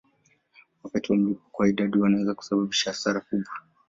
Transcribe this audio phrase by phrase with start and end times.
[0.83, 3.51] Wakati wa mlipuko wa idadi wanaweza kusababisha hasara kubwa.